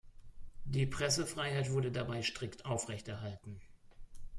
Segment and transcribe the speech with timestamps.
[0.65, 3.61] Die Pressefreiheit wurde dabei strikt aufrechterhalten.